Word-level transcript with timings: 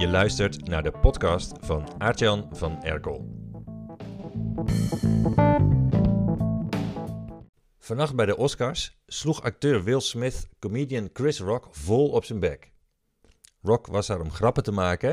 Je 0.00 0.08
luistert 0.08 0.68
naar 0.68 0.82
de 0.82 0.90
podcast 0.90 1.52
van 1.60 1.88
Aartjan 1.98 2.48
van 2.52 2.82
Erkel. 2.82 3.28
Vannacht 7.78 8.14
bij 8.14 8.26
de 8.26 8.36
Oscars 8.36 8.98
sloeg 9.06 9.42
acteur 9.42 9.84
Will 9.84 10.00
Smith 10.00 10.48
comedian 10.58 11.10
Chris 11.12 11.40
Rock 11.40 11.68
vol 11.70 12.08
op 12.10 12.24
zijn 12.24 12.40
bek. 12.40 12.72
Rock 13.62 13.86
was 13.86 14.06
daar 14.06 14.20
om 14.20 14.30
grappen 14.30 14.62
te 14.62 14.72
maken 14.72 15.10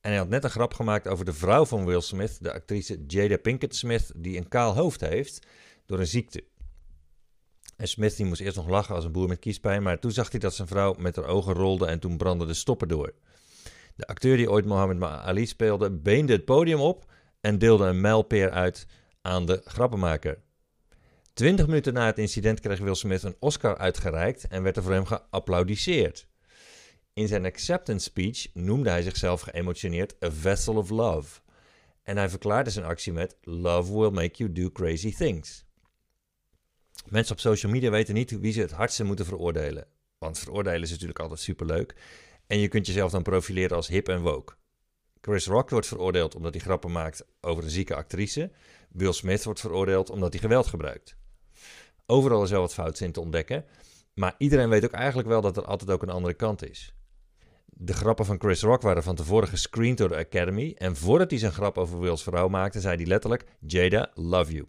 en 0.00 0.10
hij 0.10 0.16
had 0.16 0.28
net 0.28 0.44
een 0.44 0.50
grap 0.50 0.74
gemaakt 0.74 1.08
over 1.08 1.24
de 1.24 1.32
vrouw 1.32 1.64
van 1.64 1.84
Will 1.84 2.00
Smith, 2.00 2.38
de 2.40 2.52
actrice 2.52 3.04
Jada 3.06 3.36
Pinkett 3.36 3.74
Smith, 3.74 4.12
die 4.16 4.36
een 4.36 4.48
kaal 4.48 4.74
hoofd 4.74 5.00
heeft 5.00 5.46
door 5.86 5.98
een 5.98 6.06
ziekte. 6.06 6.44
En 7.76 7.88
Smith 7.88 8.16
die 8.16 8.26
moest 8.26 8.40
eerst 8.40 8.56
nog 8.56 8.68
lachen 8.68 8.94
als 8.94 9.04
een 9.04 9.12
boer 9.12 9.28
met 9.28 9.38
kiespijn, 9.38 9.82
maar 9.82 9.98
toen 9.98 10.10
zag 10.10 10.30
hij 10.30 10.40
dat 10.40 10.54
zijn 10.54 10.68
vrouw 10.68 10.94
met 10.98 11.16
haar 11.16 11.26
ogen 11.26 11.54
rolde 11.54 11.86
en 11.86 11.98
toen 11.98 12.16
brandde 12.16 12.46
de 12.46 12.54
stoppen 12.54 12.88
door. 12.88 13.14
De 13.98 14.06
acteur 14.06 14.36
die 14.36 14.50
ooit 14.50 14.64
Mohammed 14.64 15.02
Ali 15.02 15.46
speelde, 15.46 15.90
beende 15.90 16.32
het 16.32 16.44
podium 16.44 16.80
op 16.80 17.12
en 17.40 17.58
deelde 17.58 17.84
een 17.84 18.00
mijlpeer 18.00 18.50
uit 18.50 18.86
aan 19.22 19.46
de 19.46 19.60
grappenmaker. 19.64 20.42
Twintig 21.32 21.66
minuten 21.66 21.92
na 21.92 22.06
het 22.06 22.18
incident 22.18 22.60
kreeg 22.60 22.78
Will 22.78 22.94
Smith 22.94 23.22
een 23.22 23.36
Oscar 23.38 23.78
uitgereikt 23.78 24.48
en 24.48 24.62
werd 24.62 24.76
er 24.76 24.82
voor 24.82 24.92
hem 24.92 25.04
geapplaudiseerd. 25.04 26.26
In 27.12 27.28
zijn 27.28 27.44
acceptance 27.44 28.04
speech 28.04 28.46
noemde 28.54 28.90
hij 28.90 29.02
zichzelf 29.02 29.40
geëmotioneerd 29.40 30.24
a 30.24 30.30
vessel 30.30 30.76
of 30.76 30.90
love. 30.90 31.40
En 32.02 32.16
hij 32.16 32.28
verklaarde 32.28 32.70
zijn 32.70 32.84
actie 32.84 33.12
met 33.12 33.36
Love 33.40 33.98
will 33.98 34.10
make 34.10 34.36
you 34.36 34.52
do 34.52 34.70
crazy 34.70 35.14
things. 35.14 35.64
Mensen 37.08 37.34
op 37.34 37.40
social 37.40 37.72
media 37.72 37.90
weten 37.90 38.14
niet 38.14 38.40
wie 38.40 38.52
ze 38.52 38.60
het 38.60 38.72
hardste 38.72 39.04
moeten 39.04 39.24
veroordelen. 39.24 39.86
Want 40.18 40.38
veroordelen 40.38 40.82
is 40.82 40.90
natuurlijk 40.90 41.18
altijd 41.18 41.40
superleuk. 41.40 41.94
En 42.48 42.58
je 42.58 42.68
kunt 42.68 42.86
jezelf 42.86 43.10
dan 43.10 43.22
profileren 43.22 43.76
als 43.76 43.88
hip 43.88 44.08
en 44.08 44.20
woke. 44.20 44.54
Chris 45.20 45.46
Rock 45.46 45.70
wordt 45.70 45.86
veroordeeld 45.86 46.34
omdat 46.34 46.54
hij 46.54 46.62
grappen 46.62 46.92
maakt 46.92 47.24
over 47.40 47.64
een 47.64 47.70
zieke 47.70 47.94
actrice. 47.94 48.50
Will 48.88 49.12
Smith 49.12 49.44
wordt 49.44 49.60
veroordeeld 49.60 50.10
omdat 50.10 50.32
hij 50.32 50.40
geweld 50.40 50.66
gebruikt. 50.66 51.16
Overal 52.06 52.42
is 52.42 52.50
wel 52.50 52.60
wat 52.60 52.74
fout 52.74 53.00
in 53.00 53.12
te 53.12 53.20
ontdekken. 53.20 53.64
Maar 54.14 54.34
iedereen 54.38 54.68
weet 54.68 54.84
ook 54.84 54.92
eigenlijk 54.92 55.28
wel 55.28 55.40
dat 55.40 55.56
er 55.56 55.64
altijd 55.64 55.90
ook 55.90 56.02
een 56.02 56.08
andere 56.08 56.34
kant 56.34 56.70
is. 56.70 56.94
De 57.64 57.92
grappen 57.92 58.24
van 58.24 58.40
Chris 58.40 58.62
Rock 58.62 58.82
waren 58.82 59.02
van 59.02 59.14
tevoren 59.14 59.48
gescreend 59.48 59.98
door 59.98 60.08
de 60.08 60.16
Academy. 60.16 60.74
En 60.78 60.96
voordat 60.96 61.30
hij 61.30 61.38
zijn 61.38 61.52
grap 61.52 61.78
over 61.78 62.00
Will's 62.00 62.22
vrouw 62.22 62.48
maakte, 62.48 62.80
zei 62.80 62.96
hij 62.96 63.06
letterlijk: 63.06 63.44
Jada, 63.60 64.10
love 64.14 64.52
you. 64.52 64.66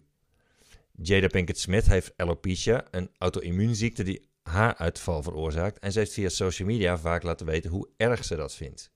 Jada 0.92 1.26
Pinkett 1.26 1.58
Smith 1.58 1.86
heeft 1.86 2.12
alopecia, 2.16 2.84
een 2.90 3.10
auto-immuunziekte 3.18 4.02
die 4.02 4.29
haaruitval 4.50 5.22
veroorzaakt. 5.22 5.78
En 5.78 5.92
ze 5.92 5.98
heeft 5.98 6.12
via 6.12 6.28
social 6.28 6.68
media 6.68 6.98
vaak 6.98 7.22
laten 7.22 7.46
weten 7.46 7.70
hoe 7.70 7.88
erg 7.96 8.24
ze 8.24 8.36
dat 8.36 8.54
vindt. 8.54 8.92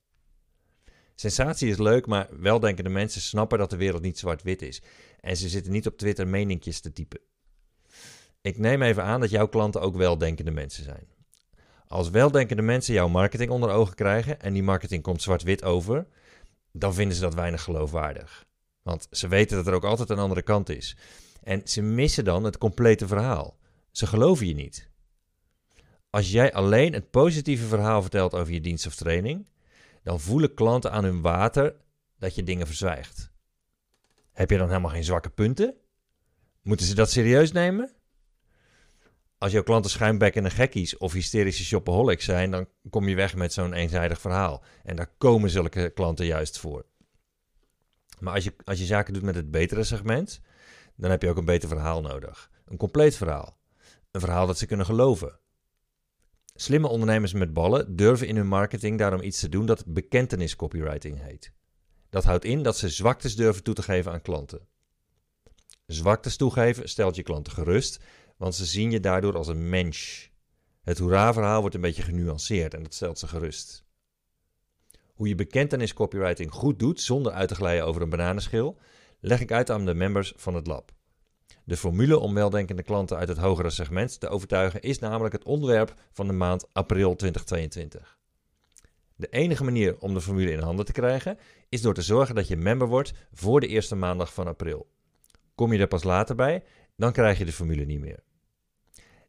Sensatie 1.15 1.69
is 1.69 1.77
leuk, 1.77 2.05
maar 2.05 2.27
weldenkende 2.39 2.89
mensen 2.89 3.21
snappen 3.21 3.57
dat 3.57 3.69
de 3.69 3.77
wereld 3.77 4.01
niet 4.01 4.19
zwart-wit 4.19 4.61
is. 4.61 4.81
En 5.19 5.37
ze 5.37 5.49
zitten 5.49 5.71
niet 5.71 5.87
op 5.87 5.97
Twitter 5.97 6.27
meninkjes 6.27 6.79
te 6.79 6.93
typen. 6.93 7.19
Ik 8.41 8.57
neem 8.57 8.81
even 8.81 9.03
aan 9.03 9.19
dat 9.19 9.29
jouw 9.29 9.47
klanten 9.47 9.81
ook 9.81 9.95
weldenkende 9.95 10.51
mensen 10.51 10.83
zijn. 10.83 11.07
Als 11.87 12.09
weldenkende 12.09 12.61
mensen 12.61 12.93
jouw 12.93 13.07
marketing 13.07 13.51
onder 13.51 13.69
ogen 13.69 13.95
krijgen 13.95 14.41
en 14.41 14.53
die 14.53 14.63
marketing 14.63 15.03
komt 15.03 15.21
zwart-wit 15.21 15.63
over, 15.63 16.07
dan 16.71 16.93
vinden 16.93 17.15
ze 17.15 17.21
dat 17.21 17.33
weinig 17.33 17.63
geloofwaardig. 17.63 18.45
Want 18.81 19.07
ze 19.11 19.27
weten 19.27 19.57
dat 19.57 19.67
er 19.67 19.73
ook 19.73 19.83
altijd 19.83 20.09
een 20.09 20.19
andere 20.19 20.41
kant 20.41 20.69
is. 20.69 20.97
En 21.43 21.61
ze 21.63 21.81
missen 21.81 22.23
dan 22.23 22.43
het 22.43 22.57
complete 22.57 23.07
verhaal. 23.07 23.57
Ze 23.91 24.07
geloven 24.07 24.47
je 24.47 24.53
niet. 24.53 24.89
Als 26.15 26.31
jij 26.31 26.53
alleen 26.53 26.93
het 26.93 27.09
positieve 27.09 27.65
verhaal 27.65 28.01
vertelt 28.01 28.33
over 28.33 28.53
je 28.53 28.61
dienst 28.61 28.87
of 28.87 28.95
training, 28.95 29.45
dan 30.03 30.19
voelen 30.19 30.53
klanten 30.53 30.91
aan 30.91 31.03
hun 31.03 31.21
water 31.21 31.75
dat 32.19 32.35
je 32.35 32.43
dingen 32.43 32.67
verzwijgt. 32.67 33.31
Heb 34.31 34.49
je 34.49 34.57
dan 34.57 34.67
helemaal 34.67 34.91
geen 34.91 35.03
zwakke 35.03 35.29
punten? 35.29 35.75
Moeten 36.61 36.85
ze 36.85 36.95
dat 36.95 37.11
serieus 37.11 37.51
nemen? 37.51 37.95
Als 39.37 39.51
jouw 39.51 39.63
klanten 39.63 39.91
schuimbekkende 39.91 40.49
gekkies 40.49 40.97
of 40.97 41.13
hysterische 41.13 41.63
shopaholics 41.63 42.25
zijn, 42.25 42.51
dan 42.51 42.67
kom 42.89 43.07
je 43.07 43.15
weg 43.15 43.35
met 43.35 43.53
zo'n 43.53 43.73
eenzijdig 43.73 44.21
verhaal. 44.21 44.63
En 44.83 44.95
daar 44.95 45.11
komen 45.17 45.49
zulke 45.49 45.89
klanten 45.89 46.25
juist 46.25 46.59
voor. 46.59 46.85
Maar 48.19 48.33
als 48.33 48.43
je, 48.43 48.53
als 48.63 48.79
je 48.79 48.85
zaken 48.85 49.13
doet 49.13 49.23
met 49.23 49.35
het 49.35 49.51
betere 49.51 49.83
segment, 49.83 50.41
dan 50.95 51.09
heb 51.09 51.21
je 51.21 51.29
ook 51.29 51.37
een 51.37 51.45
beter 51.45 51.69
verhaal 51.69 52.01
nodig. 52.01 52.49
Een 52.65 52.77
compleet 52.77 53.15
verhaal. 53.15 53.57
Een 54.11 54.21
verhaal 54.21 54.47
dat 54.47 54.57
ze 54.57 54.65
kunnen 54.65 54.85
geloven. 54.85 55.39
Slimme 56.57 56.87
ondernemers 56.87 57.33
met 57.33 57.53
ballen 57.53 57.95
durven 57.95 58.27
in 58.27 58.35
hun 58.35 58.47
marketing 58.47 58.97
daarom 58.97 59.21
iets 59.21 59.39
te 59.39 59.49
doen 59.49 59.65
dat 59.65 59.85
bekentenis 59.85 60.55
copywriting 60.55 61.21
heet. 61.21 61.51
Dat 62.09 62.23
houdt 62.23 62.45
in 62.45 62.63
dat 62.63 62.77
ze 62.77 62.89
zwaktes 62.89 63.35
durven 63.35 63.63
toe 63.63 63.73
te 63.73 63.81
geven 63.81 64.11
aan 64.11 64.21
klanten. 64.21 64.67
Zwaktes 65.85 66.35
toegeven 66.35 66.89
stelt 66.89 67.15
je 67.15 67.23
klanten 67.23 67.53
gerust, 67.53 67.99
want 68.37 68.55
ze 68.55 68.65
zien 68.65 68.91
je 68.91 68.99
daardoor 68.99 69.37
als 69.37 69.47
een 69.47 69.69
mens. 69.69 70.29
Het 70.81 70.97
hoera-verhaal 70.97 71.59
wordt 71.59 71.75
een 71.75 71.81
beetje 71.81 72.01
genuanceerd 72.01 72.73
en 72.73 72.83
dat 72.83 72.93
stelt 72.93 73.19
ze 73.19 73.27
gerust. 73.27 73.83
Hoe 75.13 75.27
je 75.27 75.35
bekentenis 75.35 75.93
copywriting 75.93 76.51
goed 76.51 76.79
doet 76.79 77.01
zonder 77.01 77.31
uit 77.31 77.47
te 77.47 77.55
glijden 77.55 77.85
over 77.85 78.01
een 78.01 78.09
bananenschil, 78.09 78.77
leg 79.19 79.41
ik 79.41 79.51
uit 79.51 79.69
aan 79.69 79.85
de 79.85 79.93
members 79.93 80.33
van 80.35 80.55
het 80.55 80.67
lab. 80.67 80.91
De 81.65 81.77
formule 81.77 82.19
om 82.19 82.33
weldenkende 82.33 82.83
klanten 82.83 83.17
uit 83.17 83.27
het 83.27 83.37
hogere 83.37 83.69
segment 83.69 84.19
te 84.19 84.29
overtuigen 84.29 84.81
is 84.81 84.99
namelijk 84.99 85.33
het 85.33 85.43
onderwerp 85.43 85.93
van 86.11 86.27
de 86.27 86.33
maand 86.33 86.67
april 86.73 87.15
2022. 87.15 88.17
De 89.15 89.27
enige 89.29 89.63
manier 89.63 89.99
om 89.99 90.13
de 90.13 90.21
formule 90.21 90.51
in 90.51 90.59
handen 90.59 90.85
te 90.85 90.91
krijgen 90.91 91.37
is 91.69 91.81
door 91.81 91.93
te 91.93 92.01
zorgen 92.01 92.35
dat 92.35 92.47
je 92.47 92.57
member 92.57 92.87
wordt 92.87 93.13
voor 93.33 93.59
de 93.59 93.67
eerste 93.67 93.95
maandag 93.95 94.33
van 94.33 94.47
april. 94.47 94.87
Kom 95.55 95.73
je 95.73 95.79
er 95.79 95.87
pas 95.87 96.03
later 96.03 96.35
bij, 96.35 96.63
dan 96.95 97.11
krijg 97.11 97.37
je 97.37 97.45
de 97.45 97.51
formule 97.51 97.85
niet 97.85 97.99
meer. 97.99 98.23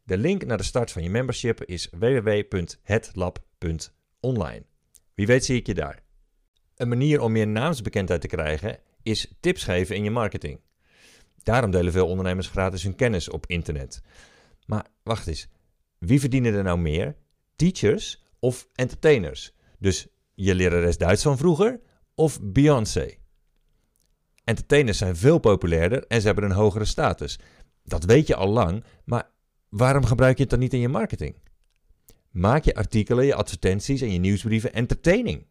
De 0.02 0.16
link 0.16 0.44
naar 0.44 0.56
de 0.56 0.62
start 0.62 0.90
van 0.90 1.02
je 1.02 1.10
membership 1.10 1.64
is 1.64 1.90
www.hetlab.online. 1.98 4.62
Wie 5.14 5.26
weet 5.26 5.44
zie 5.44 5.56
ik 5.56 5.66
je 5.66 5.74
daar. 5.74 6.02
Een 6.76 6.88
manier 6.88 7.20
om 7.20 7.32
meer 7.32 7.46
naamsbekendheid 7.46 8.20
te 8.20 8.26
krijgen 8.26 8.78
is 9.02 9.34
tips 9.40 9.64
geven 9.64 9.96
in 9.96 10.04
je 10.04 10.10
marketing. 10.10 10.60
Daarom 11.46 11.70
delen 11.70 11.92
veel 11.92 12.06
ondernemers 12.06 12.48
gratis 12.48 12.82
hun 12.82 12.94
kennis 12.94 13.28
op 13.28 13.46
internet. 13.46 14.02
Maar 14.64 14.86
wacht 15.02 15.26
eens, 15.26 15.48
wie 15.98 16.20
verdienen 16.20 16.54
er 16.54 16.62
nou 16.62 16.78
meer? 16.78 17.16
Teachers 17.56 18.24
of 18.38 18.68
entertainers? 18.74 19.54
Dus 19.78 20.06
je 20.34 20.54
lerares 20.54 20.98
Duits 20.98 21.22
van 21.22 21.38
vroeger 21.38 21.80
of 22.14 22.38
Beyoncé? 22.42 23.14
Entertainers 24.44 24.98
zijn 24.98 25.16
veel 25.16 25.38
populairder 25.38 26.06
en 26.06 26.20
ze 26.20 26.26
hebben 26.26 26.44
een 26.44 26.50
hogere 26.50 26.84
status. 26.84 27.38
Dat 27.84 28.04
weet 28.04 28.26
je 28.26 28.36
al 28.36 28.48
lang, 28.48 28.84
maar 29.04 29.30
waarom 29.68 30.04
gebruik 30.04 30.36
je 30.36 30.42
het 30.42 30.50
dan 30.50 30.60
niet 30.60 30.72
in 30.72 30.80
je 30.80 30.88
marketing? 30.88 31.36
Maak 32.30 32.64
je 32.64 32.74
artikelen, 32.74 33.26
je 33.26 33.34
advertenties 33.34 34.00
en 34.00 34.12
je 34.12 34.18
nieuwsbrieven 34.18 34.72
entertaining, 34.72 35.46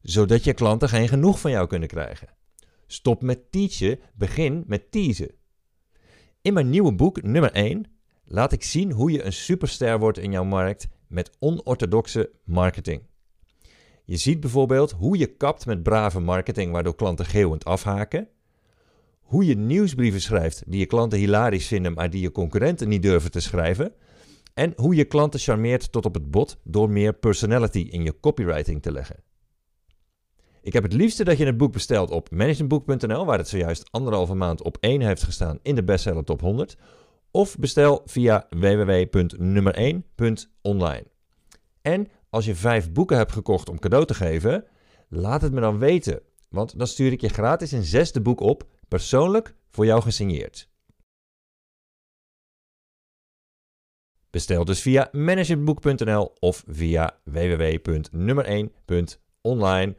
zodat 0.00 0.44
je 0.44 0.54
klanten 0.54 0.88
geen 0.88 1.08
genoeg 1.08 1.40
van 1.40 1.50
jou 1.50 1.66
kunnen 1.66 1.88
krijgen. 1.88 2.28
Stop 2.92 3.22
met 3.22 3.52
teachen, 3.52 3.98
begin 4.14 4.64
met 4.66 4.90
teasen. 4.90 5.30
In 6.42 6.52
mijn 6.52 6.70
nieuwe 6.70 6.94
boek, 6.94 7.22
nummer 7.22 7.52
1, 7.52 7.84
laat 8.24 8.52
ik 8.52 8.62
zien 8.62 8.92
hoe 8.92 9.10
je 9.10 9.22
een 9.22 9.32
superster 9.32 9.98
wordt 9.98 10.18
in 10.18 10.30
jouw 10.30 10.44
markt 10.44 10.88
met 11.08 11.30
onorthodoxe 11.38 12.30
marketing. 12.44 13.02
Je 14.04 14.16
ziet 14.16 14.40
bijvoorbeeld 14.40 14.90
hoe 14.90 15.18
je 15.18 15.26
kapt 15.26 15.66
met 15.66 15.82
brave 15.82 16.20
marketing 16.20 16.72
waardoor 16.72 16.94
klanten 16.94 17.26
geeuwend 17.26 17.64
afhaken. 17.64 18.28
Hoe 19.20 19.44
je 19.44 19.56
nieuwsbrieven 19.56 20.20
schrijft 20.20 20.62
die 20.66 20.78
je 20.78 20.86
klanten 20.86 21.18
hilarisch 21.18 21.66
vinden, 21.66 21.92
maar 21.92 22.10
die 22.10 22.20
je 22.20 22.32
concurrenten 22.32 22.88
niet 22.88 23.02
durven 23.02 23.30
te 23.30 23.40
schrijven. 23.40 23.92
En 24.54 24.72
hoe 24.76 24.94
je 24.94 25.04
klanten 25.04 25.40
charmeert 25.40 25.92
tot 25.92 26.04
op 26.04 26.14
het 26.14 26.30
bot 26.30 26.60
door 26.64 26.90
meer 26.90 27.14
personality 27.14 27.88
in 27.90 28.02
je 28.02 28.20
copywriting 28.20 28.82
te 28.82 28.92
leggen. 28.92 29.31
Ik 30.62 30.72
heb 30.72 30.82
het 30.82 30.92
liefste 30.92 31.24
dat 31.24 31.38
je 31.38 31.46
het 31.46 31.56
boek 31.56 31.72
bestelt 31.72 32.10
op 32.10 32.30
managementboek.nl, 32.30 33.26
waar 33.26 33.38
het 33.38 33.48
zojuist 33.48 33.88
anderhalve 33.90 34.34
maand 34.34 34.62
op 34.62 34.76
1 34.80 35.00
heeft 35.00 35.22
gestaan 35.22 35.58
in 35.62 35.74
de 35.74 35.84
bestseller 35.84 36.24
top 36.24 36.40
100. 36.40 36.76
Of 37.30 37.58
bestel 37.58 38.02
via 38.04 38.46
www.nummer1.online. 38.50 41.04
En 41.82 42.08
als 42.30 42.44
je 42.44 42.54
vijf 42.54 42.92
boeken 42.92 43.16
hebt 43.16 43.32
gekocht 43.32 43.68
om 43.68 43.78
cadeau 43.78 44.06
te 44.06 44.14
geven, 44.14 44.64
laat 45.08 45.42
het 45.42 45.52
me 45.52 45.60
dan 45.60 45.78
weten. 45.78 46.20
Want 46.48 46.78
dan 46.78 46.86
stuur 46.86 47.12
ik 47.12 47.20
je 47.20 47.28
gratis 47.28 47.72
een 47.72 47.84
zesde 47.84 48.20
boek 48.20 48.40
op, 48.40 48.68
persoonlijk 48.88 49.54
voor 49.68 49.86
jou 49.86 50.02
gesigneerd. 50.02 50.70
Bestel 54.30 54.64
dus 54.64 54.80
via 54.80 55.08
managementboek.nl 55.12 56.32
of 56.38 56.64
via 56.66 57.18
www.nummer1.online 57.24 59.94